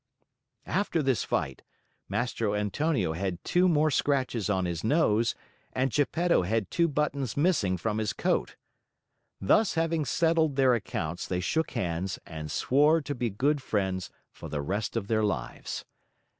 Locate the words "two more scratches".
3.43-4.49